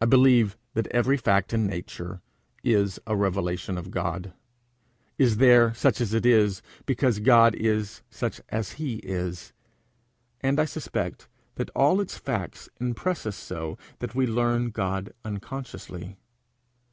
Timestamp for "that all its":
11.56-12.16